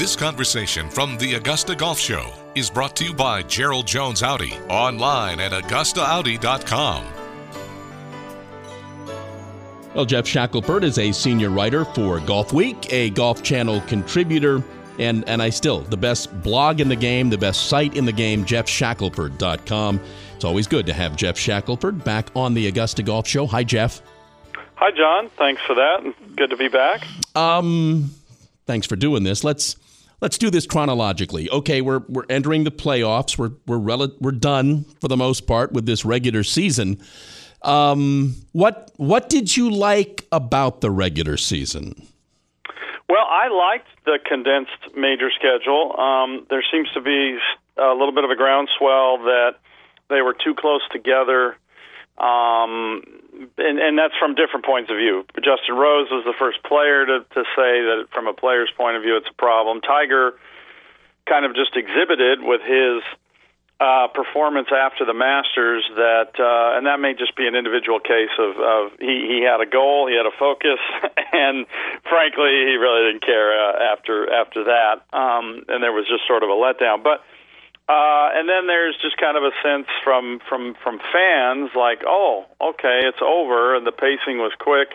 This 0.00 0.16
conversation 0.16 0.88
from 0.88 1.18
the 1.18 1.34
Augusta 1.34 1.76
Golf 1.76 1.98
Show 1.98 2.32
is 2.54 2.70
brought 2.70 2.96
to 2.96 3.04
you 3.04 3.12
by 3.12 3.42
Gerald 3.42 3.86
Jones 3.86 4.22
Audi, 4.22 4.54
online 4.70 5.38
at 5.40 5.52
AugustaAudi.com. 5.52 7.04
Well, 9.94 10.06
Geoff 10.06 10.26
Shackelford 10.26 10.84
is 10.84 10.98
a 10.98 11.12
senior 11.12 11.50
writer 11.50 11.84
for 11.84 12.18
Golfweek, 12.18 12.90
a 12.90 13.10
Golf 13.10 13.42
Channel 13.42 13.82
contributor, 13.82 14.64
and, 14.98 15.22
and 15.28 15.42
I 15.42 15.50
still, 15.50 15.80
the 15.82 15.98
best 15.98 16.42
blog 16.42 16.80
in 16.80 16.88
the 16.88 16.96
game, 16.96 17.28
the 17.28 17.36
best 17.36 17.68
site 17.68 17.94
in 17.94 18.06
the 18.06 18.12
game, 18.12 18.46
geoffshackelford.com. 18.46 20.00
It's 20.34 20.44
always 20.46 20.66
good 20.66 20.86
to 20.86 20.94
have 20.94 21.14
Geoff 21.14 21.36
Shackelford 21.36 22.02
back 22.04 22.30
on 22.34 22.54
the 22.54 22.68
Augusta 22.68 23.02
Golf 23.02 23.28
Show. 23.28 23.44
Hi, 23.48 23.64
Geoff. 23.64 24.00
Hi, 24.76 24.92
John. 24.92 25.28
Thanks 25.36 25.60
for 25.60 25.74
that. 25.74 26.14
Good 26.36 26.48
to 26.48 26.56
be 26.56 26.68
back. 26.68 27.06
Um, 27.36 28.12
thanks 28.64 28.86
for 28.86 28.96
doing 28.96 29.24
this. 29.24 29.44
Let's 29.44 29.76
let's 30.20 30.38
do 30.38 30.50
this 30.50 30.66
chronologically. 30.66 31.50
Okay, 31.50 31.80
we're 31.80 32.02
we're 32.08 32.26
entering 32.28 32.64
the 32.64 32.70
playoffs. 32.70 33.38
We're 33.38 33.52
we're 33.66 33.78
rel- 33.78 34.16
we're 34.20 34.32
done 34.32 34.84
for 35.00 35.08
the 35.08 35.16
most 35.16 35.46
part 35.46 35.72
with 35.72 35.86
this 35.86 36.04
regular 36.04 36.44
season. 36.44 37.00
Um, 37.62 38.36
what 38.52 38.90
what 38.96 39.28
did 39.28 39.56
you 39.56 39.70
like 39.70 40.26
about 40.32 40.80
the 40.80 40.90
regular 40.90 41.36
season? 41.36 41.94
Well, 43.08 43.26
I 43.28 43.48
liked 43.48 43.88
the 44.04 44.18
condensed 44.24 44.96
major 44.96 45.30
schedule. 45.30 45.98
Um, 45.98 46.46
there 46.48 46.64
seems 46.70 46.88
to 46.92 47.00
be 47.00 47.38
a 47.76 47.92
little 47.92 48.12
bit 48.12 48.24
of 48.24 48.30
a 48.30 48.36
groundswell 48.36 49.18
that 49.24 49.56
they 50.08 50.22
were 50.22 50.34
too 50.34 50.54
close 50.54 50.82
together. 50.92 51.56
Um, 52.20 53.00
and, 53.56 53.80
and 53.80 53.98
that's 53.98 54.12
from 54.20 54.34
different 54.34 54.66
points 54.66 54.90
of 54.90 54.98
view. 54.98 55.24
Justin 55.40 55.74
Rose 55.74 56.12
was 56.12 56.24
the 56.28 56.36
first 56.38 56.62
player 56.62 57.06
to, 57.06 57.24
to 57.24 57.42
say 57.56 57.72
that 57.88 58.08
from 58.12 58.28
a 58.28 58.34
player's 58.34 58.70
point 58.76 58.96
of 58.96 59.02
view, 59.02 59.16
it's 59.16 59.30
a 59.30 59.40
problem. 59.40 59.80
Tiger 59.80 60.36
kind 61.24 61.46
of 61.46 61.56
just 61.56 61.76
exhibited 61.76 62.42
with 62.42 62.60
his 62.60 63.00
uh, 63.80 64.08
performance 64.12 64.68
after 64.68 65.06
the 65.06 65.14
Masters 65.14 65.88
that, 65.96 66.36
uh, 66.36 66.76
and 66.76 66.84
that 66.84 67.00
may 67.00 67.14
just 67.14 67.34
be 67.34 67.48
an 67.48 67.56
individual 67.56 67.98
case 67.98 68.34
of, 68.36 68.60
of 68.60 68.92
he, 69.00 69.24
he 69.24 69.40
had 69.40 69.64
a 69.64 69.66
goal, 69.66 70.04
he 70.06 70.12
had 70.12 70.28
a 70.28 70.36
focus, 70.36 70.76
and 71.32 71.64
frankly, 72.04 72.52
he 72.68 72.76
really 72.76 73.08
didn't 73.08 73.24
care 73.24 73.56
uh, 73.56 73.96
after 73.96 74.28
after 74.28 74.64
that, 74.64 75.00
um, 75.16 75.64
and 75.72 75.82
there 75.82 75.96
was 75.96 76.04
just 76.04 76.28
sort 76.28 76.42
of 76.44 76.50
a 76.50 76.58
letdown. 76.60 77.00
But 77.02 77.24
uh, 77.90 78.38
and 78.38 78.48
then 78.48 78.68
there's 78.68 78.94
just 79.02 79.16
kind 79.16 79.36
of 79.36 79.42
a 79.42 79.50
sense 79.66 79.88
from 80.04 80.38
from 80.48 80.76
from 80.82 81.00
fans 81.10 81.70
like, 81.74 82.06
oh, 82.06 82.46
okay, 82.60 83.02
it's 83.02 83.18
over, 83.20 83.74
and 83.74 83.84
the 83.84 83.90
pacing 83.90 84.38
was 84.38 84.52
quick, 84.60 84.94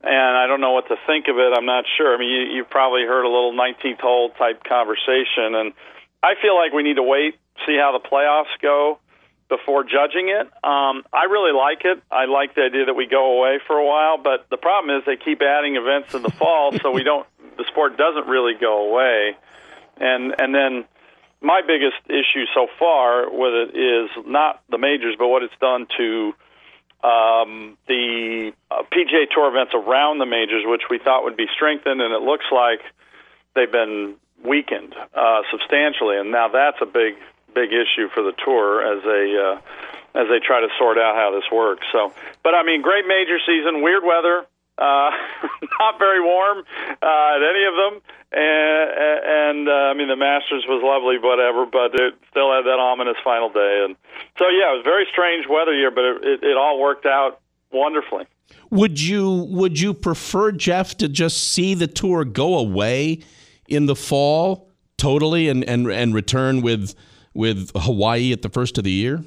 and 0.00 0.32
I 0.40 0.46
don't 0.46 0.62
know 0.62 0.72
what 0.72 0.88
to 0.88 0.96
think 1.06 1.28
of 1.28 1.36
it. 1.36 1.52
I'm 1.52 1.66
not 1.66 1.84
sure. 1.98 2.14
I 2.14 2.18
mean, 2.18 2.30
you, 2.30 2.56
you've 2.56 2.70
probably 2.70 3.02
heard 3.02 3.24
a 3.24 3.28
little 3.28 3.52
19th 3.52 4.00
hole 4.00 4.30
type 4.30 4.64
conversation, 4.64 5.52
and 5.52 5.72
I 6.22 6.40
feel 6.40 6.56
like 6.56 6.72
we 6.72 6.82
need 6.82 6.96
to 6.96 7.02
wait 7.02 7.36
see 7.66 7.76
how 7.76 7.92
the 7.92 8.00
playoffs 8.00 8.56
go 8.62 8.98
before 9.50 9.84
judging 9.84 10.30
it. 10.30 10.46
Um, 10.64 11.04
I 11.12 11.28
really 11.28 11.52
like 11.52 11.84
it. 11.84 12.00
I 12.10 12.24
like 12.24 12.54
the 12.54 12.62
idea 12.62 12.86
that 12.86 12.94
we 12.94 13.08
go 13.08 13.36
away 13.36 13.58
for 13.66 13.76
a 13.76 13.84
while, 13.84 14.16
but 14.16 14.48
the 14.48 14.56
problem 14.56 14.96
is 14.96 15.04
they 15.04 15.20
keep 15.22 15.42
adding 15.42 15.76
events 15.76 16.14
in 16.14 16.22
the 16.22 16.30
fall, 16.30 16.72
so 16.80 16.92
we 16.92 17.02
don't. 17.02 17.26
The 17.58 17.64
sport 17.68 17.98
doesn't 17.98 18.26
really 18.26 18.54
go 18.58 18.88
away, 18.88 19.36
and 19.98 20.34
and 20.38 20.54
then 20.54 20.88
my 21.40 21.62
biggest 21.66 21.96
issue 22.06 22.44
so 22.54 22.68
far 22.78 23.30
with 23.30 23.54
it 23.54 23.76
is 23.76 24.10
not 24.26 24.62
the 24.70 24.78
majors, 24.78 25.16
but 25.18 25.28
what 25.28 25.42
it's 25.42 25.56
done 25.60 25.86
to 25.96 26.34
um, 27.02 27.78
the 27.88 28.52
uh, 28.70 28.82
PGA 28.92 29.24
Tour 29.30 29.48
events 29.48 29.72
around 29.74 30.18
the 30.18 30.26
majors, 30.26 30.64
which 30.66 30.82
we 30.90 30.98
thought 30.98 31.24
would 31.24 31.36
be 31.36 31.46
strengthened, 31.54 32.00
and 32.00 32.12
it 32.12 32.20
looks 32.20 32.44
like 32.52 32.80
they've 33.54 33.72
been 33.72 34.16
weakened 34.44 34.94
uh, 35.14 35.42
substantially, 35.50 36.18
and 36.18 36.30
now 36.30 36.48
that's 36.48 36.78
a 36.82 36.86
big 36.86 37.16
big 37.54 37.72
issue 37.72 38.08
for 38.14 38.22
the 38.22 38.32
tour 38.44 38.84
as 38.84 39.02
they 39.02 39.36
uh, 39.36 39.56
as 40.20 40.28
they 40.28 40.44
try 40.44 40.60
to 40.60 40.68
sort 40.78 40.98
out 40.98 41.14
how 41.14 41.32
this 41.34 41.48
works. 41.50 41.86
So, 41.92 42.12
but 42.42 42.54
I 42.54 42.62
mean, 42.64 42.82
great 42.82 43.06
major 43.06 43.38
season, 43.46 43.82
weird 43.82 44.02
weather, 44.04 44.44
uh, 44.80 45.10
not 45.80 45.98
very 45.98 46.20
warm 46.20 46.58
uh, 46.58 47.36
at 47.36 47.42
any 47.44 47.64
of 47.68 47.74
them, 47.76 48.02
and, 48.32 48.88
and 49.20 49.68
uh, 49.68 49.92
I 49.92 49.94
mean 49.94 50.08
the 50.08 50.16
Masters 50.16 50.64
was 50.66 50.80
lovely, 50.82 51.18
whatever, 51.20 51.66
but 51.66 51.94
it 51.94 52.14
still 52.30 52.50
had 52.50 52.64
that 52.64 52.80
ominous 52.80 53.16
final 53.22 53.50
day, 53.50 53.84
and 53.84 53.96
so 54.38 54.48
yeah, 54.48 54.72
it 54.72 54.80
was 54.80 54.84
very 54.84 55.06
strange 55.12 55.46
weather 55.46 55.74
year, 55.74 55.90
but 55.90 56.04
it, 56.04 56.24
it, 56.24 56.42
it 56.42 56.56
all 56.56 56.80
worked 56.80 57.06
out 57.06 57.40
wonderfully. 57.70 58.24
Would 58.70 59.00
you 59.00 59.46
would 59.50 59.78
you 59.78 59.92
prefer 59.94 60.52
Geoff 60.52 60.96
to 60.98 61.08
just 61.08 61.52
see 61.52 61.74
the 61.74 61.86
tour 61.86 62.24
go 62.24 62.58
away 62.58 63.20
in 63.68 63.86
the 63.86 63.96
fall 63.96 64.68
totally 64.96 65.48
and 65.48 65.64
and 65.64 65.86
and 65.90 66.14
return 66.14 66.62
with 66.62 66.94
with 67.34 67.70
Hawaii 67.74 68.32
at 68.32 68.42
the 68.42 68.48
first 68.48 68.78
of 68.78 68.84
the 68.84 68.90
year? 68.90 69.22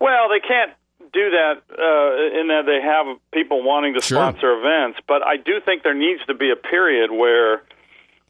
Well, 0.00 0.28
they 0.28 0.40
can't 0.40 0.72
do 1.12 1.30
that 1.30 1.62
uh, 1.70 2.40
in 2.40 2.48
that 2.48 2.62
they 2.66 2.80
have 2.80 3.18
people 3.32 3.62
wanting 3.62 3.94
to 3.94 4.00
Sure. 4.00 4.18
sponsor 4.18 4.52
events, 4.58 4.98
but 5.06 5.22
I 5.26 5.36
do 5.36 5.60
think 5.64 5.82
there 5.82 5.94
needs 5.94 6.24
to 6.26 6.34
be 6.34 6.50
a 6.50 6.56
period 6.56 7.10
where 7.10 7.62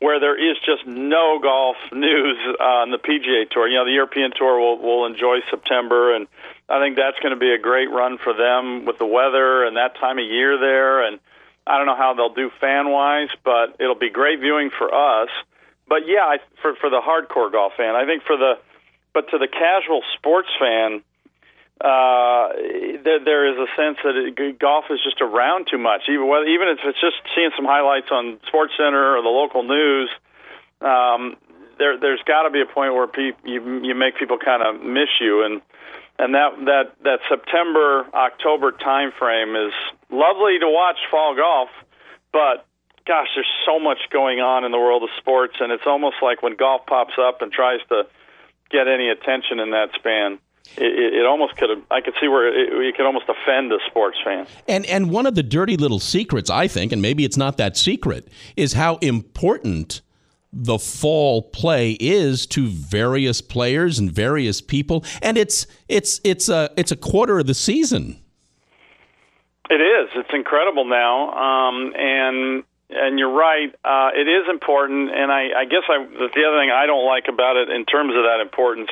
where 0.00 0.20
there 0.20 0.38
is 0.38 0.56
just 0.64 0.86
no 0.86 1.40
golf 1.42 1.76
news 1.92 2.38
on 2.60 2.90
the 2.92 2.98
PGA 2.98 3.50
Tour. 3.50 3.66
You 3.66 3.78
know, 3.78 3.84
the 3.84 3.92
European 3.92 4.30
Tour 4.36 4.58
will 4.60 4.78
will 4.78 5.06
enjoy 5.06 5.40
September, 5.50 6.14
and 6.14 6.28
I 6.68 6.80
think 6.80 6.96
that's 6.96 7.18
going 7.18 7.34
to 7.34 7.40
be 7.40 7.52
a 7.52 7.58
great 7.58 7.90
run 7.90 8.18
for 8.18 8.32
them 8.32 8.84
with 8.84 8.98
the 8.98 9.06
weather 9.06 9.64
and 9.64 9.76
that 9.76 9.96
time 9.96 10.18
of 10.18 10.24
year 10.24 10.58
there. 10.58 11.02
And 11.06 11.18
I 11.66 11.78
don't 11.78 11.86
know 11.86 11.96
how 11.96 12.14
they'll 12.14 12.34
do 12.34 12.50
fan 12.60 12.90
wise, 12.90 13.28
but 13.44 13.76
it'll 13.80 13.98
be 13.98 14.10
great 14.10 14.40
viewing 14.40 14.70
for 14.70 14.92
us. 14.94 15.30
But 15.88 16.06
yeah, 16.06 16.24
I, 16.24 16.38
for 16.62 16.74
for 16.76 16.90
the 16.90 17.00
hardcore 17.00 17.50
golf 17.50 17.72
fan, 17.76 17.94
I 17.96 18.06
think 18.06 18.22
for 18.22 18.36
the 18.36 18.58
but 19.14 19.30
to 19.30 19.38
the 19.38 19.48
casual 19.48 20.02
sports 20.16 20.48
fan, 20.60 21.02
uh, 21.80 22.48
there, 23.04 23.22
there 23.22 23.44
is 23.46 23.56
a 23.56 23.70
sense 23.78 23.98
that 24.02 24.16
it, 24.16 24.58
golf 24.58 24.86
is 24.90 24.98
just 25.04 25.20
around 25.20 25.68
too 25.70 25.78
much. 25.78 26.02
Even 26.08 26.26
whether, 26.26 26.44
even 26.46 26.68
if 26.68 26.78
it's 26.84 27.00
just 27.00 27.16
seeing 27.34 27.50
some 27.56 27.66
highlights 27.66 28.10
on 28.10 28.38
SportsCenter 28.50 29.18
or 29.18 29.22
the 29.22 29.30
local 29.30 29.62
news, 29.62 30.10
um, 30.80 31.36
there 31.78 31.98
there's 31.98 32.22
got 32.26 32.42
to 32.42 32.50
be 32.50 32.60
a 32.60 32.66
point 32.66 32.94
where 32.94 33.06
pe- 33.06 33.38
you 33.44 33.84
you 33.84 33.94
make 33.94 34.18
people 34.18 34.38
kind 34.38 34.62
of 34.62 34.82
miss 34.82 35.08
you, 35.20 35.44
and 35.44 35.62
and 36.18 36.34
that 36.34 36.50
that 36.66 36.86
that 37.04 37.20
September 37.28 38.06
October 38.12 38.72
time 38.72 39.12
frame 39.16 39.54
is 39.54 39.72
lovely 40.10 40.58
to 40.58 40.66
watch 40.66 40.98
fall 41.10 41.36
golf, 41.36 41.70
but 42.32 42.66
gosh, 43.06 43.28
there's 43.34 43.46
so 43.64 43.78
much 43.78 43.98
going 44.10 44.40
on 44.40 44.64
in 44.64 44.72
the 44.72 44.78
world 44.78 45.02
of 45.02 45.10
sports, 45.16 45.54
and 45.60 45.72
it's 45.72 45.86
almost 45.86 46.16
like 46.20 46.42
when 46.42 46.56
golf 46.56 46.86
pops 46.86 47.14
up 47.18 47.40
and 47.40 47.52
tries 47.52 47.80
to 47.88 48.02
get 48.70 48.86
any 48.86 49.08
attention 49.08 49.60
in 49.60 49.70
that 49.70 49.90
span. 49.94 50.38
It, 50.76 51.14
it, 51.14 51.26
almost 51.26 51.56
could. 51.56 51.70
I 51.90 52.00
could 52.00 52.14
see 52.20 52.28
where 52.28 52.46
it, 52.46 52.72
it 52.72 52.96
could 52.96 53.06
almost 53.06 53.26
offend 53.28 53.72
a 53.72 53.78
sports 53.88 54.18
fan. 54.24 54.46
And 54.68 54.86
and 54.86 55.10
one 55.10 55.26
of 55.26 55.34
the 55.34 55.42
dirty 55.42 55.76
little 55.76 55.98
secrets, 55.98 56.50
I 56.50 56.68
think, 56.68 56.92
and 56.92 57.02
maybe 57.02 57.24
it's 57.24 57.36
not 57.36 57.56
that 57.56 57.76
secret, 57.76 58.28
is 58.56 58.74
how 58.74 58.96
important 58.96 60.02
the 60.52 60.78
fall 60.78 61.42
play 61.42 61.92
is 62.00 62.46
to 62.46 62.68
various 62.68 63.40
players 63.40 63.98
and 63.98 64.10
various 64.10 64.60
people. 64.60 65.04
And 65.20 65.36
it's 65.36 65.66
it's 65.88 66.20
it's 66.24 66.48
a 66.48 66.70
it's 66.76 66.92
a 66.92 66.96
quarter 66.96 67.38
of 67.38 67.46
the 67.46 67.54
season. 67.54 68.20
It 69.70 69.80
is. 69.80 70.08
It's 70.14 70.30
incredible 70.32 70.86
now, 70.86 71.30
um, 71.32 71.92
and 71.94 72.64
and 72.90 73.18
you're 73.18 73.34
right. 73.34 73.74
Uh, 73.84 74.10
it 74.14 74.26
is 74.26 74.48
important, 74.48 75.10
and 75.10 75.30
I, 75.30 75.60
I 75.60 75.64
guess 75.66 75.84
I, 75.88 75.98
the 76.06 76.44
other 76.48 76.58
thing 76.58 76.70
I 76.70 76.86
don't 76.86 77.04
like 77.04 77.28
about 77.28 77.56
it 77.56 77.68
in 77.68 77.84
terms 77.84 78.14
of 78.16 78.22
that 78.22 78.40
importance 78.40 78.88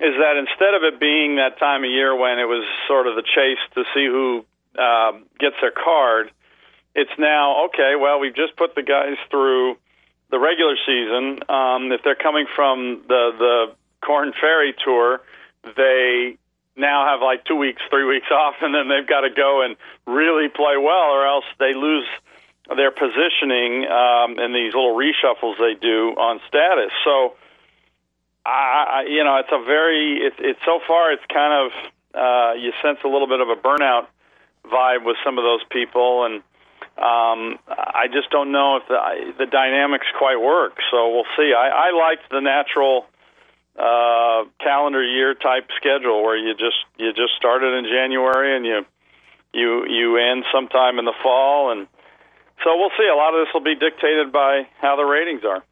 is 0.00 0.14
that 0.18 0.36
instead 0.36 0.74
of 0.74 0.82
it 0.82 0.98
being 0.98 1.36
that 1.36 1.58
time 1.58 1.84
of 1.84 1.90
year 1.90 2.14
when 2.14 2.38
it 2.38 2.48
was 2.48 2.64
sort 2.88 3.06
of 3.06 3.14
the 3.14 3.22
chase 3.22 3.62
to 3.74 3.84
see 3.94 4.06
who 4.06 4.44
uh, 4.78 5.12
gets 5.38 5.56
their 5.60 5.70
card, 5.70 6.30
it's 6.94 7.12
now 7.18 7.66
okay. 7.66 7.94
Well, 7.98 8.18
we've 8.18 8.34
just 8.34 8.56
put 8.56 8.74
the 8.74 8.82
guys 8.82 9.16
through 9.30 9.76
the 10.30 10.38
regular 10.38 10.76
season. 10.86 11.40
Um, 11.48 11.92
if 11.92 12.02
they're 12.02 12.16
coming 12.18 12.46
from 12.54 13.02
the 13.06 13.30
the 13.38 13.74
Corn 14.04 14.32
Ferry 14.40 14.74
tour, 14.84 15.20
they 15.76 16.38
now 16.76 17.06
have 17.06 17.22
like 17.22 17.44
two 17.44 17.56
weeks, 17.56 17.82
three 17.90 18.04
weeks 18.04 18.26
off, 18.32 18.56
and 18.60 18.74
then 18.74 18.88
they've 18.88 19.06
got 19.06 19.22
to 19.22 19.30
go 19.30 19.62
and 19.62 19.76
really 20.06 20.48
play 20.48 20.76
well, 20.76 21.14
or 21.14 21.26
else 21.26 21.44
they 21.58 21.74
lose 21.74 22.06
their 22.76 22.90
positioning 22.90 23.86
um, 23.86 24.38
in 24.38 24.52
these 24.52 24.72
little 24.74 24.96
reshuffles 24.96 25.58
they 25.58 25.78
do 25.78 26.14
on 26.16 26.40
status. 26.48 26.90
So, 27.04 27.36
I, 28.46 29.04
you 29.08 29.24
know, 29.24 29.36
it's 29.38 29.52
a 29.52 29.64
very, 29.64 30.18
it's 30.20 30.36
it's 30.38 30.60
so 30.64 30.80
far, 30.86 31.12
it's 31.12 31.24
kind 31.32 31.52
of 31.52 31.72
uh, 32.14 32.52
you 32.60 32.72
sense 32.82 32.98
a 33.04 33.08
little 33.08 33.26
bit 33.26 33.40
of 33.40 33.48
a 33.48 33.56
burnout 33.56 34.06
vibe 34.64 35.04
with 35.04 35.16
some 35.24 35.38
of 35.38 35.44
those 35.44 35.62
people, 35.70 36.24
and 36.24 36.34
um, 36.96 37.58
I 37.68 38.06
just 38.12 38.30
don't 38.30 38.52
know 38.52 38.76
if 38.76 38.88
the 38.88 39.44
the 39.44 39.46
dynamics 39.46 40.06
quite 40.18 40.40
work. 40.40 40.76
So 40.90 41.10
we'll 41.10 41.30
see. 41.36 41.52
I, 41.56 41.88
I 41.88 41.96
liked 41.96 42.30
the 42.30 42.40
natural 42.40 43.06
uh, 43.78 44.44
calendar 44.60 45.02
year 45.02 45.34
type 45.34 45.68
schedule 45.76 46.22
where 46.22 46.36
you 46.36 46.54
just 46.54 46.78
you 46.98 47.12
just 47.12 47.34
started 47.36 47.74
in 47.78 47.84
January 47.84 48.56
and 48.56 48.66
you 48.66 48.86
you 49.52 49.86
you 49.88 50.16
end 50.18 50.44
sometime 50.52 50.98
in 50.98 51.04
the 51.04 51.14
fall 51.22 51.72
and 51.72 51.88
so 52.62 52.76
we'll 52.76 52.94
see. 52.96 53.08
A 53.10 53.16
lot 53.16 53.34
of 53.34 53.44
this 53.46 53.52
will 53.52 53.66
be 53.66 53.74
dictated 53.74 54.30
by 54.32 54.68
how 54.80 54.96
the 54.96 55.02
ratings 55.02 55.42
are. 55.44 55.64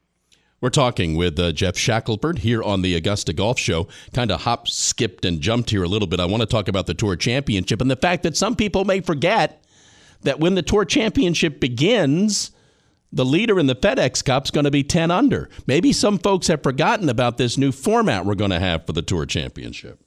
We're 0.62 0.70
talking 0.70 1.16
with 1.16 1.40
uh, 1.40 1.50
Geoff 1.50 1.76
Shackelford 1.76 2.38
here 2.38 2.62
on 2.62 2.82
the 2.82 2.94
Augusta 2.94 3.32
Golf 3.32 3.58
Show. 3.58 3.88
Kind 4.14 4.30
of 4.30 4.42
hop, 4.42 4.68
skipped, 4.68 5.24
and 5.24 5.40
jumped 5.40 5.70
here 5.70 5.82
a 5.82 5.88
little 5.88 6.06
bit. 6.06 6.20
I 6.20 6.24
want 6.24 6.40
to 6.40 6.46
talk 6.46 6.68
about 6.68 6.86
the 6.86 6.94
Tour 6.94 7.16
Championship 7.16 7.80
and 7.80 7.90
the 7.90 7.96
fact 7.96 8.22
that 8.22 8.36
some 8.36 8.54
people 8.54 8.84
may 8.84 9.00
forget 9.00 9.60
that 10.22 10.38
when 10.38 10.54
the 10.54 10.62
Tour 10.62 10.84
Championship 10.84 11.58
begins, 11.58 12.52
the 13.12 13.24
leader 13.24 13.58
in 13.58 13.66
the 13.66 13.74
FedEx 13.74 14.24
Cup 14.24 14.44
is 14.44 14.52
going 14.52 14.62
to 14.62 14.70
be 14.70 14.84
10 14.84 15.10
under. 15.10 15.50
Maybe 15.66 15.92
some 15.92 16.16
folks 16.16 16.46
have 16.46 16.62
forgotten 16.62 17.08
about 17.08 17.38
this 17.38 17.58
new 17.58 17.72
format 17.72 18.24
we're 18.24 18.36
going 18.36 18.52
to 18.52 18.60
have 18.60 18.86
for 18.86 18.92
the 18.92 19.02
Tour 19.02 19.26
Championship. 19.26 19.98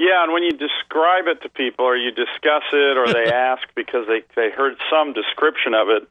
Yeah, 0.00 0.24
and 0.24 0.32
when 0.32 0.42
you 0.42 0.50
describe 0.50 1.28
it 1.28 1.42
to 1.42 1.48
people 1.48 1.84
or 1.84 1.96
you 1.96 2.10
discuss 2.10 2.64
it 2.72 2.98
or 2.98 3.06
they 3.06 3.30
ask 3.32 3.62
because 3.76 4.08
they, 4.08 4.24
they 4.34 4.50
heard 4.50 4.74
some 4.90 5.12
description 5.12 5.74
of 5.74 5.90
it, 5.90 6.08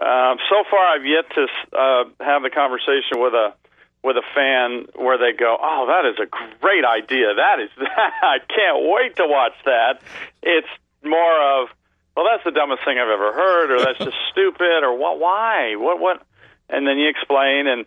um, 0.00 0.38
so 0.48 0.64
far, 0.70 0.94
I've 0.94 1.06
yet 1.06 1.26
to 1.34 1.46
uh, 1.72 2.04
have 2.20 2.44
a 2.44 2.50
conversation 2.50 3.18
with 3.18 3.34
a 3.34 3.54
with 4.02 4.16
a 4.16 4.22
fan 4.34 4.86
where 4.94 5.18
they 5.18 5.36
go, 5.36 5.56
"Oh, 5.60 5.86
that 5.88 6.06
is 6.06 6.18
a 6.22 6.26
great 6.60 6.84
idea. 6.84 7.34
That 7.34 7.58
is. 7.60 7.70
I 7.78 8.38
can't 8.46 8.86
wait 8.86 9.16
to 9.16 9.26
watch 9.26 9.54
that." 9.64 10.00
It's 10.42 10.68
more 11.02 11.62
of, 11.62 11.68
"Well, 12.16 12.26
that's 12.30 12.44
the 12.44 12.52
dumbest 12.52 12.84
thing 12.84 12.98
I've 12.98 13.10
ever 13.10 13.32
heard," 13.32 13.70
or 13.72 13.78
"That's 13.84 13.98
just 13.98 14.16
stupid," 14.30 14.84
or 14.84 14.96
"What? 14.96 15.18
Why? 15.18 15.74
What? 15.76 15.98
What?" 16.00 16.22
And 16.68 16.86
then 16.86 16.98
you 16.98 17.08
explain, 17.08 17.66
and 17.66 17.80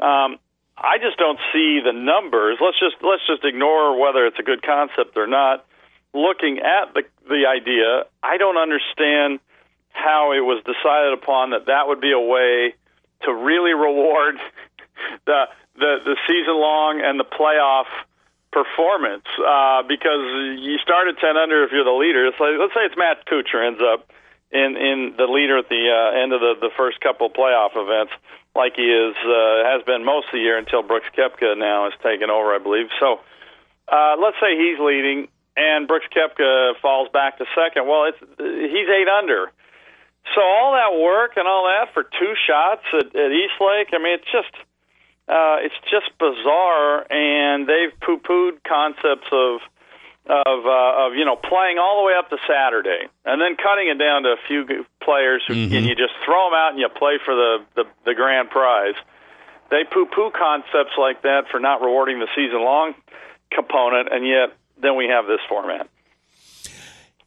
um, 0.00 0.38
I 0.76 0.98
just 1.00 1.16
don't 1.16 1.38
see 1.52 1.80
the 1.80 1.92
numbers. 1.92 2.58
Let's 2.60 2.78
just 2.78 2.96
let's 3.00 3.26
just 3.26 3.44
ignore 3.44 3.98
whether 3.98 4.26
it's 4.26 4.38
a 4.38 4.42
good 4.42 4.62
concept 4.62 5.16
or 5.16 5.26
not. 5.26 5.64
Looking 6.12 6.58
at 6.58 6.92
the 6.92 7.02
the 7.28 7.46
idea, 7.48 8.04
I 8.22 8.36
don't 8.36 8.58
understand 8.58 9.40
how 9.96 10.32
it 10.32 10.44
was 10.44 10.62
decided 10.62 11.16
upon 11.16 11.50
that 11.50 11.66
that 11.66 11.88
would 11.88 12.00
be 12.00 12.12
a 12.12 12.20
way 12.20 12.76
to 13.24 13.32
really 13.32 13.72
reward 13.72 14.36
the 15.26 15.48
the, 15.76 15.92
the 16.04 16.16
season 16.28 16.56
long 16.56 17.00
and 17.04 17.20
the 17.20 17.24
playoff 17.24 17.88
performance 18.52 19.28
uh, 19.36 19.82
because 19.84 20.56
you 20.60 20.78
start 20.80 21.08
at 21.08 21.18
ten 21.18 21.36
under 21.36 21.64
if 21.64 21.72
you're 21.72 21.84
the 21.84 21.96
leader. 21.96 22.26
It's 22.26 22.40
like, 22.40 22.56
let's 22.56 22.72
say 22.72 22.88
it's 22.88 22.96
Matt 22.96 23.26
Kuchar 23.26 23.66
ends 23.66 23.80
up 23.80 24.08
in 24.52 24.76
in 24.76 25.14
the 25.16 25.28
leader 25.28 25.58
at 25.58 25.68
the 25.68 25.84
uh, 25.88 26.22
end 26.22 26.32
of 26.32 26.40
the 26.40 26.68
the 26.68 26.72
first 26.76 27.00
couple 27.00 27.28
playoff 27.28 27.76
events, 27.76 28.12
like 28.54 28.76
he 28.76 28.88
is 28.88 29.16
uh, 29.24 29.64
has 29.72 29.82
been 29.84 30.04
most 30.04 30.28
of 30.28 30.36
the 30.36 30.44
year 30.44 30.56
until 30.56 30.82
Brooks 30.82 31.08
Koepka 31.16 31.56
now 31.56 31.88
has 31.88 31.96
taken 32.00 32.30
over, 32.30 32.54
I 32.54 32.58
believe. 32.58 32.88
So 33.00 33.20
uh, 33.88 34.16
let's 34.20 34.36
say 34.40 34.56
he's 34.56 34.78
leading 34.78 35.28
and 35.56 35.88
Brooks 35.88 36.06
Koepka 36.14 36.74
falls 36.80 37.08
back 37.12 37.38
to 37.38 37.46
second. 37.56 37.88
Well, 37.88 38.04
it's 38.04 38.20
he's 38.38 38.88
eight 38.88 39.08
under. 39.08 39.50
So 40.34 40.40
all 40.42 40.72
that 40.72 40.98
work 40.98 41.36
and 41.36 41.46
all 41.46 41.64
that 41.64 41.94
for 41.94 42.02
two 42.02 42.34
shots 42.46 42.82
at, 42.92 43.14
at 43.14 43.30
East 43.32 43.58
Lake, 43.60 43.88
I 43.92 43.98
mean, 43.98 44.14
it's 44.18 44.30
just 44.30 44.52
uh, 45.28 45.58
it's 45.58 45.74
just 45.90 46.06
bizarre, 46.18 47.06
and 47.10 47.66
they've 47.66 47.94
poo-pooed 48.00 48.62
concepts 48.62 49.26
of 49.32 49.60
of 50.26 50.66
uh, 50.66 51.06
of 51.06 51.14
you 51.14 51.24
know 51.24 51.36
playing 51.36 51.78
all 51.78 52.02
the 52.02 52.06
way 52.06 52.14
up 52.18 52.30
to 52.30 52.38
Saturday, 52.46 53.06
and 53.24 53.40
then 53.40 53.56
cutting 53.56 53.88
it 53.88 53.98
down 53.98 54.22
to 54.22 54.30
a 54.30 54.40
few 54.46 54.86
players 55.02 55.42
who 55.46 55.54
mm-hmm. 55.54 55.74
and 55.74 55.86
you 55.86 55.94
just 55.94 56.14
throw 56.24 56.46
them 56.46 56.54
out 56.54 56.70
and 56.70 56.78
you 56.78 56.88
play 56.88 57.18
for 57.24 57.34
the 57.34 57.58
the, 57.74 57.84
the 58.04 58.14
grand 58.14 58.50
prize. 58.50 58.94
They 59.70 59.82
poo-poo 59.82 60.30
concepts 60.30 60.94
like 60.96 61.22
that 61.22 61.50
for 61.50 61.58
not 61.58 61.80
rewarding 61.80 62.20
the 62.20 62.28
season-long 62.36 62.94
component, 63.50 64.12
and 64.12 64.24
yet 64.24 64.54
then 64.80 64.96
we 64.96 65.08
have 65.08 65.26
this 65.26 65.40
format. 65.48 65.88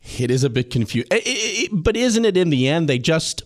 It 0.02 0.32
is 0.32 0.44
a 0.44 0.50
bit 0.50 0.70
confusing. 0.70 1.10
but 1.72 1.96
isn't 1.96 2.26
it 2.26 2.38
in 2.38 2.50
the 2.50 2.68
end 2.68 2.88
they 2.88 3.00
just 3.00 3.44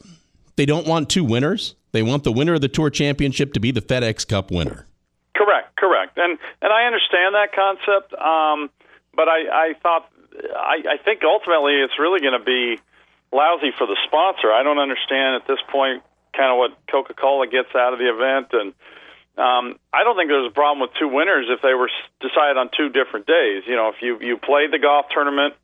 they 0.56 0.66
don't 0.66 0.88
want 0.88 1.10
two 1.10 1.24
winners? 1.24 1.76
They 1.92 2.04
want 2.04 2.24
the 2.24 2.32
winner 2.32 2.56
of 2.56 2.62
the 2.62 2.68
Tour 2.68 2.90
Championship 2.90 3.54
to 3.54 3.60
be 3.60 3.72
the 3.72 3.82
FedEx 3.82 4.28
Cup 4.28 4.52
winner. 4.52 4.88
Correct, 5.36 5.76
correct, 5.76 6.18
and 6.18 6.38
and 6.62 6.74
I 6.74 6.86
understand 6.86 7.36
that 7.36 7.54
concept, 7.54 8.14
um, 8.14 8.70
but 9.16 9.28
I, 9.28 9.72
I 9.72 9.74
thought 9.82 10.10
I, 10.56 10.94
I 10.94 10.98
think 11.04 11.22
ultimately 11.24 11.74
it's 11.74 11.98
really 11.98 12.22
going 12.22 12.38
to 12.38 12.46
be 12.46 12.80
lousy 13.32 13.72
for 13.78 13.88
the 13.88 13.98
sponsor. 14.06 14.52
I 14.52 14.62
don't 14.64 14.80
understand 14.80 15.42
at 15.42 15.48
this 15.48 15.60
point 15.72 16.04
kind 16.38 16.52
of 16.52 16.58
what 16.58 16.78
Coca 16.90 17.14
Cola 17.14 17.48
gets 17.48 17.74
out 17.76 17.94
of 17.94 18.00
the 18.00 18.10
event, 18.10 18.54
and 18.54 18.74
um, 19.38 19.80
I 19.92 20.04
don't 20.04 20.16
think 20.16 20.30
there's 20.30 20.50
a 20.50 20.54
problem 20.54 20.82
with 20.82 20.94
two 21.00 21.08
winners 21.10 21.48
if 21.50 21.62
they 21.62 21.74
were 21.74 21.90
decided 22.22 22.58
on 22.58 22.70
two 22.78 22.90
different 22.90 23.26
days. 23.26 23.64
You 23.66 23.76
know, 23.76 23.90
if 23.90 24.02
you 24.02 24.18
you 24.22 24.38
played 24.38 24.72
the 24.72 24.80
golf 24.80 25.08
tournament 25.14 25.56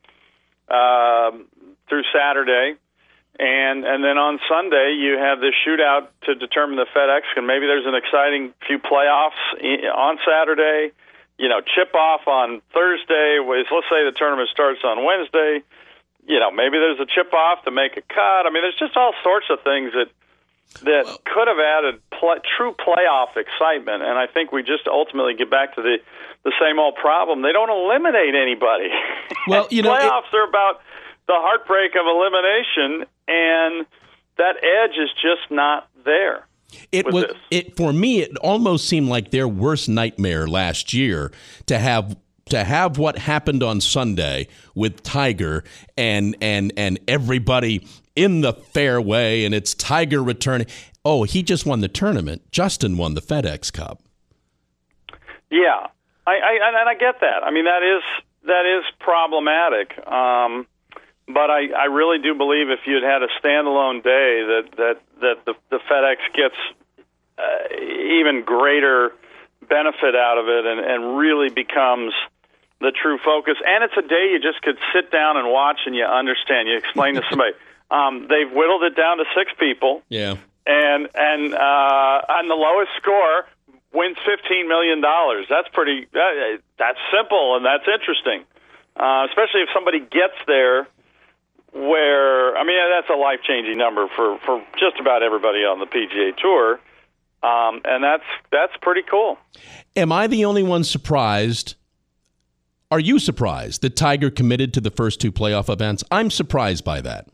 um, 0.69 1.45
through 1.87 2.03
Saturday, 2.13 2.75
and 3.39 3.85
and 3.85 4.03
then 4.03 4.17
on 4.17 4.39
Sunday 4.47 4.97
you 4.99 5.17
have 5.17 5.39
this 5.39 5.53
shootout 5.65 6.07
to 6.23 6.35
determine 6.35 6.77
the 6.77 6.87
FedEx, 6.95 7.21
and 7.35 7.47
maybe 7.47 7.65
there's 7.65 7.85
an 7.85 7.95
exciting 7.95 8.53
few 8.67 8.79
playoffs 8.79 9.39
on 9.95 10.17
Saturday. 10.25 10.91
You 11.37 11.47
know, 11.47 11.61
chip 11.61 11.95
off 11.95 12.27
on 12.27 12.61
Thursday. 12.73 13.39
Let's 13.39 13.87
say 13.89 14.03
the 14.03 14.13
tournament 14.15 14.49
starts 14.49 14.81
on 14.83 15.05
Wednesday. 15.05 15.63
You 16.27 16.39
know, 16.39 16.51
maybe 16.51 16.77
there's 16.77 16.99
a 16.99 17.07
chip 17.07 17.33
off 17.33 17.63
to 17.63 17.71
make 17.71 17.95
a 17.95 18.01
cut. 18.01 18.45
I 18.45 18.51
mean, 18.51 18.61
there's 18.61 18.77
just 18.77 18.97
all 18.97 19.13
sorts 19.23 19.47
of 19.49 19.63
things 19.63 19.93
that 19.93 20.11
that 20.83 21.05
could 21.25 21.47
have 21.47 21.59
added 21.59 22.01
true 22.57 22.75
playoff 22.75 23.35
excitement. 23.35 24.03
And 24.03 24.17
I 24.17 24.27
think 24.27 24.51
we 24.51 24.61
just 24.61 24.87
ultimately 24.87 25.33
get 25.33 25.49
back 25.49 25.75
to 25.75 25.81
the 25.81 25.97
the 26.43 26.53
same 26.59 26.79
old 26.79 26.95
problem. 26.95 27.41
They 27.41 27.51
don't 27.51 27.69
eliminate 27.69 28.35
anybody. 28.35 28.89
Well, 29.47 29.67
you 29.71 29.81
know, 29.81 29.93
playoffs 29.93 30.33
it, 30.33 30.37
are 30.37 30.47
about 30.47 30.81
the 31.27 31.35
heartbreak 31.35 31.93
of 31.95 32.05
elimination, 32.05 33.07
and 33.27 33.85
that 34.37 34.57
edge 34.57 34.97
is 34.97 35.09
just 35.13 35.49
not 35.49 35.87
there. 36.03 36.45
It 36.91 37.11
was 37.11 37.25
this. 37.25 37.37
it 37.51 37.77
for 37.77 37.93
me. 37.93 38.21
It 38.21 38.37
almost 38.37 38.87
seemed 38.87 39.07
like 39.07 39.31
their 39.31 39.47
worst 39.47 39.89
nightmare 39.89 40.47
last 40.47 40.93
year 40.93 41.31
to 41.67 41.79
have 41.79 42.15
to 42.49 42.63
have 42.63 42.97
what 42.97 43.17
happened 43.17 43.63
on 43.63 43.81
Sunday 43.81 44.47
with 44.75 45.01
Tiger 45.03 45.63
and 45.97 46.35
and 46.41 46.73
and 46.77 46.99
everybody 47.07 47.87
in 48.19 48.41
the 48.41 48.53
fairway 48.53 49.45
and 49.45 49.55
it's 49.55 49.73
Tiger 49.73 50.21
returning. 50.21 50.67
Oh, 51.05 51.23
he 51.23 51.41
just 51.41 51.65
won 51.65 51.79
the 51.79 51.87
tournament. 51.87 52.41
Justin 52.51 52.97
won 52.97 53.13
the 53.13 53.21
FedEx 53.21 53.71
Cup. 53.71 54.03
Yeah, 55.49 55.87
I, 56.27 56.33
I 56.33 56.81
and 56.81 56.89
I 56.89 56.95
get 56.95 57.21
that. 57.21 57.43
I 57.43 57.51
mean 57.51 57.65
that 57.65 57.81
is 57.81 58.03
that 58.45 58.65
is 58.65 58.83
problematic. 58.99 59.97
Um, 60.05 60.67
but 61.27 61.49
I, 61.49 61.69
I 61.77 61.85
really 61.85 62.19
do 62.19 62.35
believe 62.35 62.69
if 62.69 62.81
you'd 62.85 63.03
had 63.03 63.23
a 63.23 63.29
standalone 63.41 64.03
day 64.03 64.43
that 64.43 64.63
that 64.77 64.95
that 65.21 65.45
the, 65.45 65.53
the 65.69 65.79
FedEx 65.89 66.17
gets 66.35 66.55
uh, 67.37 67.75
even 68.19 68.43
greater 68.45 69.13
benefit 69.61 70.15
out 70.15 70.37
of 70.37 70.47
it 70.47 70.65
and, 70.65 70.79
and 70.79 71.17
really 71.17 71.49
becomes 71.49 72.13
the 72.81 72.91
true 72.91 73.17
focus. 73.23 73.55
And 73.65 73.83
it's 73.83 73.93
a 73.97 74.07
day 74.07 74.31
you 74.31 74.39
just 74.39 74.61
could 74.61 74.77
sit 74.93 75.11
down 75.11 75.37
and 75.37 75.49
watch 75.49 75.81
and 75.85 75.95
you 75.95 76.03
understand. 76.03 76.67
You 76.67 76.77
explain 76.77 77.15
to 77.15 77.23
somebody. 77.29 77.53
Um, 77.91 78.27
they've 78.29 78.51
whittled 78.51 78.83
it 78.83 78.95
down 78.95 79.17
to 79.17 79.25
six 79.35 79.51
people. 79.59 80.01
Yeah. 80.09 80.37
And 80.65 81.09
and 81.15 81.53
uh, 81.53 82.21
on 82.29 82.47
the 82.47 82.55
lowest 82.55 82.91
score 83.01 83.47
wins 83.93 84.17
fifteen 84.25 84.67
million 84.67 85.01
dollars. 85.01 85.47
That's 85.49 85.67
pretty. 85.73 86.07
That, 86.13 86.59
that's 86.77 86.99
simple 87.11 87.55
and 87.55 87.65
that's 87.65 87.87
interesting, 87.87 88.45
uh, 88.95 89.25
especially 89.29 89.61
if 89.61 89.69
somebody 89.73 89.99
gets 89.99 90.37
there. 90.45 90.87
Where 91.71 92.57
I 92.57 92.63
mean, 92.63 92.77
that's 92.89 93.09
a 93.09 93.17
life 93.17 93.39
changing 93.47 93.77
number 93.77 94.07
for 94.15 94.39
for 94.45 94.63
just 94.79 94.99
about 94.99 95.21
everybody 95.21 95.59
on 95.59 95.79
the 95.79 95.85
PGA 95.85 96.35
Tour, 96.37 96.79
um, 97.43 97.81
and 97.85 98.03
that's 98.03 98.23
that's 98.51 98.73
pretty 98.81 99.03
cool. 99.09 99.37
Am 99.95 100.11
I 100.11 100.27
the 100.27 100.45
only 100.45 100.63
one 100.63 100.83
surprised? 100.83 101.75
Are 102.91 102.99
you 102.99 103.19
surprised 103.19 103.81
that 103.81 103.95
Tiger 103.95 104.31
committed 104.31 104.73
to 104.73 104.81
the 104.81 104.89
first 104.89 105.21
two 105.21 105.31
playoff 105.31 105.71
events? 105.71 106.03
I'm 106.09 106.31
surprised 106.31 106.83
by 106.83 107.01
that. 107.01 107.27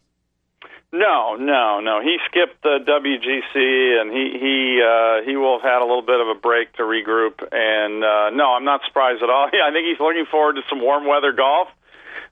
No, 0.95 1.35
no, 1.35 1.81
no. 1.81 1.99
He 1.99 2.17
skipped 2.29 2.63
the 2.63 2.79
WGC, 2.87 3.55
and 3.99 4.11
he 4.11 4.39
he 4.39 4.79
uh, 4.79 5.27
he 5.27 5.35
will 5.35 5.59
have 5.59 5.67
had 5.67 5.79
a 5.81 5.87
little 5.87 6.05
bit 6.05 6.21
of 6.21 6.27
a 6.29 6.39
break 6.39 6.71
to 6.79 6.83
regroup. 6.83 7.43
And 7.51 8.03
uh, 8.03 8.29
no, 8.31 8.55
I'm 8.55 8.63
not 8.63 8.79
surprised 8.87 9.21
at 9.21 9.29
all. 9.29 9.49
Yeah, 9.51 9.65
I 9.67 9.71
think 9.71 9.87
he's 9.87 9.99
looking 9.99 10.25
forward 10.31 10.55
to 10.55 10.61
some 10.69 10.79
warm 10.79 11.05
weather 11.05 11.33
golf. 11.33 11.67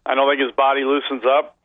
I 0.05 0.15
don't 0.15 0.31
think 0.31 0.39
his 0.41 0.55
body 0.55 0.83
loosens 0.83 1.23
up 1.25 1.57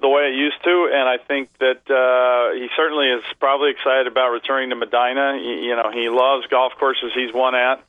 the 0.00 0.08
way 0.08 0.32
it 0.32 0.34
used 0.34 0.58
to, 0.64 0.90
and 0.90 1.06
I 1.06 1.18
think 1.22 1.50
that 1.58 1.86
uh, 1.86 2.58
he 2.58 2.66
certainly 2.74 3.06
is 3.06 3.22
probably 3.38 3.70
excited 3.70 4.06
about 4.06 4.30
returning 4.30 4.70
to 4.70 4.76
Medinah. 4.76 5.38
He, 5.38 5.68
you 5.68 5.76
know, 5.76 5.92
he 5.92 6.08
loves 6.08 6.46
golf 6.48 6.72
courses 6.80 7.12
he's 7.14 7.34
won 7.34 7.54
at, 7.54 7.84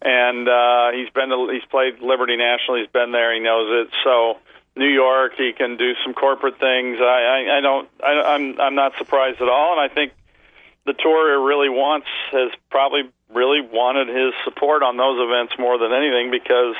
and 0.00 0.48
uh, 0.48 0.90
he's 0.90 1.10
been 1.10 1.28
to, 1.28 1.50
he's 1.52 1.66
played 1.70 2.00
Liberty 2.00 2.36
National. 2.36 2.78
He's 2.78 2.90
been 2.90 3.12
there. 3.12 3.34
He 3.34 3.40
knows 3.40 3.86
it. 3.86 3.94
So 4.02 4.38
New 4.76 4.88
York. 4.88 5.32
He 5.36 5.52
can 5.52 5.76
do 5.76 5.92
some 6.04 6.14
corporate 6.14 6.58
things. 6.58 6.98
I, 7.00 7.04
I, 7.04 7.58
I 7.58 7.60
don't. 7.60 7.88
I, 8.02 8.34
I'm 8.34 8.60
I'm 8.60 8.74
not 8.74 8.92
surprised 8.98 9.40
at 9.40 9.48
all, 9.48 9.78
and 9.78 9.80
I 9.80 9.92
think 9.92 10.12
the 10.86 10.94
tour 10.94 11.40
really 11.46 11.68
wants 11.68 12.06
has 12.32 12.50
probably 12.70 13.02
really 13.30 13.60
wanted 13.60 14.08
his 14.08 14.34
support 14.44 14.82
on 14.82 14.96
those 14.96 15.18
events 15.20 15.54
more 15.58 15.78
than 15.78 15.92
anything 15.92 16.30
because 16.30 16.76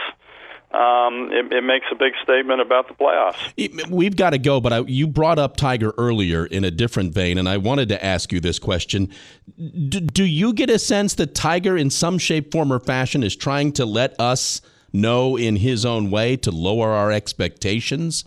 um, 0.73 1.31
it, 1.33 1.53
it, 1.53 1.65
makes 1.65 1.87
a 1.93 1.95
big 1.95 2.15
statement 2.23 2.61
about 2.61 2.89
the 2.89 2.95
playoffs. 2.95 3.91
We've 3.91 4.17
got 4.17 4.31
to 4.31 4.39
go, 4.39 4.61
but 4.61 4.73
I, 4.73 4.79
you 4.81 5.07
brought 5.07 5.39
up 5.39 5.57
Tiger 5.57 5.93
earlier 5.99 6.47
in 6.47 6.65
a 6.65 6.71
different 6.71 7.13
vein, 7.13 7.37
and 7.37 7.49
I 7.49 7.59
wanted 7.59 7.91
to 7.91 8.03
ask 8.03 8.33
you 8.33 8.41
this 8.41 8.59
question: 8.59 9.11
D- 9.59 10.01
Do 10.01 10.25
you 10.25 10.55
get 10.55 10.71
a 10.71 10.79
sense 10.79 11.15
that 11.17 11.35
Tiger, 11.35 11.77
in 11.77 11.91
some 11.91 12.17
shape, 12.17 12.53
form, 12.53 12.73
or 12.73 12.81
fashion, 12.81 13.23
is 13.23 13.37
trying 13.37 13.73
to 13.73 13.85
let 13.85 14.19
us 14.19 14.63
know 14.93 15.37
in 15.37 15.57
his 15.57 15.85
own 15.85 16.11
way 16.11 16.37
to 16.39 16.51
lower 16.51 16.91
our 16.91 17.11
expectations? 17.13 18.25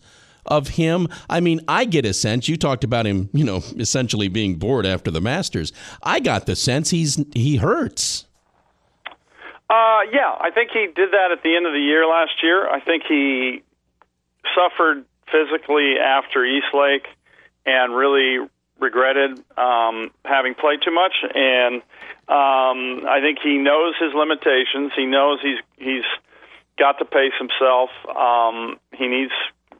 Of 0.47 0.67
him, 0.67 1.07
I 1.27 1.39
mean, 1.39 1.61
I 1.67 1.85
get 1.85 2.05
a 2.05 2.13
sense. 2.13 2.47
You 2.47 2.55
talked 2.55 2.83
about 2.83 3.07
him, 3.07 3.31
you 3.33 3.43
know, 3.43 3.63
essentially 3.79 4.27
being 4.27 4.57
bored 4.57 4.85
after 4.85 5.09
the 5.09 5.19
Masters. 5.19 5.73
I 6.03 6.19
got 6.19 6.45
the 6.45 6.55
sense 6.55 6.91
he's 6.91 7.19
he 7.33 7.55
hurts. 7.55 8.25
Uh, 9.67 10.05
yeah, 10.13 10.35
I 10.39 10.51
think 10.53 10.69
he 10.71 10.85
did 10.85 11.11
that 11.13 11.31
at 11.31 11.41
the 11.41 11.55
end 11.55 11.65
of 11.65 11.73
the 11.73 11.79
year 11.79 12.05
last 12.05 12.43
year. 12.43 12.69
I 12.69 12.79
think 12.79 13.03
he 13.09 13.63
suffered 14.53 15.05
physically 15.31 15.95
after 15.97 16.45
East 16.45 16.67
Lake 16.73 17.07
and 17.65 17.95
really 17.95 18.47
regretted 18.79 19.39
um, 19.57 20.11
having 20.23 20.53
played 20.53 20.79
too 20.83 20.91
much. 20.93 21.13
And 21.33 21.81
um, 22.27 23.07
I 23.07 23.19
think 23.21 23.39
he 23.43 23.57
knows 23.57 23.95
his 23.99 24.13
limitations. 24.13 24.91
He 24.95 25.05
knows 25.05 25.39
he's 25.41 25.59
he's 25.77 26.03
got 26.77 26.99
to 26.99 27.05
pace 27.05 27.33
himself. 27.39 27.89
Um, 28.07 28.79
he 28.93 29.07
needs 29.07 29.31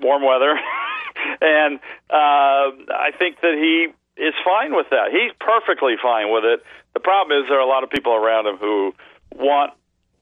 warm 0.02 0.24
weather, 0.24 0.56
and 1.42 1.80
uh, 2.10 2.68
I 2.92 3.12
think 3.18 3.42
that 3.42 3.56
he 3.56 3.94
is 4.22 4.34
fine 4.44 4.76
with 4.76 4.88
that. 4.92 5.12
He's 5.12 5.32
perfectly 5.40 5.96
fine 6.02 6.32
with 6.32 6.46
it. 6.46 6.64
The 6.94 7.00
problem 7.00 7.38
is 7.38 7.50
there 7.50 7.58
are 7.58 7.68
a 7.68 7.68
lot 7.68 7.84
of 7.84 7.90
people 7.90 8.14
around 8.14 8.48
him 8.48 8.58
who 8.58 8.96
want 9.36 9.74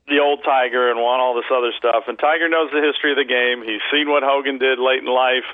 the 0.08 0.20
old 0.20 0.44
Tiger 0.44 0.92
and 0.92 1.00
want 1.00 1.22
all 1.22 1.36
this 1.36 1.48
other 1.53 1.72
stuff. 1.77 2.06
And 2.08 2.18
Tiger 2.20 2.50
knows 2.50 2.72
the 2.74 2.82
history 2.82 3.12
of 3.12 3.18
the 3.18 3.30
game. 3.30 3.63
He's 3.63 3.82
seen 3.92 4.10
what 4.10 4.24
Hogan 4.24 4.58
did 4.58 4.80
late 4.80 5.00
in 5.00 5.08
life. 5.08 5.48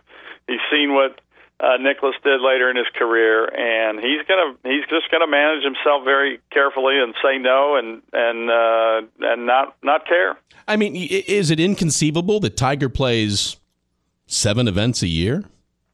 He's 0.48 0.64
seen 0.72 0.94
what 0.94 1.20
uh, 1.60 1.78
Nicklaus 1.78 2.16
did 2.24 2.42
later 2.42 2.70
in 2.72 2.78
his 2.78 2.88
career, 2.96 3.46
and 3.46 4.00
he's 4.00 4.24
gonna 4.28 4.56
he's 4.64 4.88
just 4.90 5.12
gonna 5.12 5.28
manage 5.28 5.64
himself 5.64 6.04
very 6.04 6.40
carefully 6.52 6.98
and 6.98 7.14
say 7.22 7.38
no 7.38 7.76
and 7.76 8.02
and 8.14 8.50
uh, 8.50 9.02
and 9.20 9.46
not 9.46 9.76
not 9.84 10.08
care. 10.08 10.40
I 10.70 10.76
mean, 10.76 10.96
is 10.96 11.50
it 11.50 11.60
inconceivable 11.60 12.40
that 12.42 12.56
Tiger 12.56 12.90
plays 12.90 13.58
seven 14.28 14.68
events 14.68 15.02
a 15.02 15.08
year? 15.08 15.44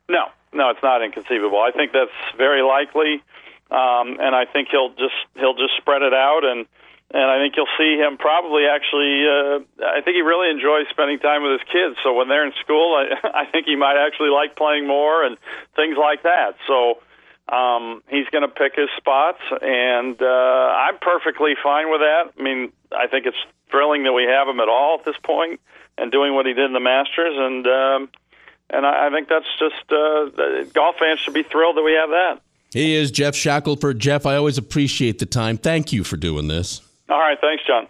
No, 0.10 0.26
no, 0.54 0.70
it's 0.70 0.84
not 0.84 1.02
inconceivable. 1.02 1.60
I 1.60 1.72
think 1.72 1.94
that's 1.94 2.12
very 2.38 2.62
likely, 2.62 3.24
um, 3.72 4.20
and 4.20 4.36
I 4.36 4.44
think 4.52 4.68
he'll 4.70 4.90
just 4.90 5.16
he'll 5.36 5.56
just 5.56 5.78
spread 5.78 6.02
it 6.02 6.14
out 6.14 6.44
and 6.44 6.68
and 7.12 7.24
I 7.24 7.40
think 7.40 7.56
you'll 7.56 7.72
see 7.78 7.96
him 7.96 8.18
probably 8.18 8.66
actually. 8.66 9.24
Uh, 9.24 9.60
I 9.86 10.02
think 10.02 10.16
he 10.16 10.22
really 10.22 10.52
enjoys 10.52 10.88
spending 10.90 11.20
time 11.20 11.44
with 11.44 11.62
his 11.62 11.68
kids. 11.72 11.96
So 12.04 12.14
when 12.14 12.28
they're 12.28 12.46
in 12.46 12.54
school, 12.60 13.00
I, 13.00 13.44
I 13.46 13.46
think 13.46 13.68
he 13.68 13.78
might 13.78 13.96
actually 13.96 14.30
like 14.30 14.58
playing 14.58 14.88
more 14.88 15.24
and 15.24 15.38
things 15.78 15.96
like 15.98 16.24
that. 16.24 16.58
So 16.68 17.00
um, 17.48 18.04
he's 18.10 18.28
going 18.28 18.42
to 18.42 18.52
pick 18.52 18.76
his 18.76 18.90
spots, 18.98 19.40
and 19.62 20.20
uh, 20.22 20.26
I'm 20.84 20.98
perfectly 21.00 21.54
fine 21.64 21.90
with 21.92 22.02
that. 22.02 22.34
I 22.38 22.42
mean, 22.44 22.74
I 22.92 23.08
think 23.08 23.28
it's 23.28 23.38
thrilling 23.76 24.04
that 24.04 24.14
we 24.14 24.24
have 24.24 24.48
him 24.48 24.62
at 24.62 24.70
all 24.70 25.00
at 25.00 25.06
this 25.06 25.18
point 25.22 25.60
and 25.98 26.12
doing 26.12 26.34
what 26.34 26.46
he 26.46 26.54
did 26.54 26.66
in 26.66 26.74
the 26.74 26.80
Masters, 26.80 27.36
and 27.38 27.68
um, 27.68 28.10
and 28.70 28.86
I, 28.86 29.08
I 29.08 29.10
think 29.12 29.28
that's 29.28 29.46
just 29.60 29.92
uh, 29.92 30.64
golf 30.74 30.96
fans 30.98 31.20
should 31.20 31.34
be 31.34 31.44
thrilled 31.44 31.76
that 31.76 31.84
we 31.84 31.94
have 31.94 32.10
that. 32.10 32.42
He 32.72 32.96
is 32.96 33.12
Geoff 33.12 33.36
Shackelford. 33.36 34.00
Geoff, 34.00 34.26
I 34.26 34.36
always 34.36 34.58
appreciate 34.58 35.20
the 35.20 35.26
time. 35.26 35.58
Thank 35.58 35.92
you 35.94 36.04
for 36.04 36.18
doing 36.18 36.48
this. 36.48 36.82
All 37.10 37.20
right. 37.20 37.38
Thanks, 37.40 37.64
John. 37.66 37.88